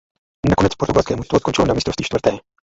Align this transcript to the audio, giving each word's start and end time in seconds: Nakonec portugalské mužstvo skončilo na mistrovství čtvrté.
Nakonec 0.49 0.75
portugalské 0.75 1.15
mužstvo 1.15 1.39
skončilo 1.39 1.67
na 1.67 1.73
mistrovství 1.73 2.05
čtvrté. 2.05 2.37